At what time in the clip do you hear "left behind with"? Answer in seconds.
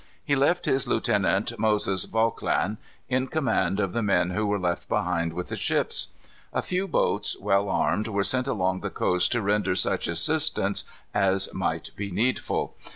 4.57-5.49